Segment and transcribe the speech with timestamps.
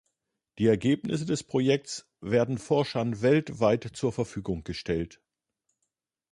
[0.57, 5.21] Die Ergebnisse des Projekts werden Forschern weltweit zur Verfügung gestellt.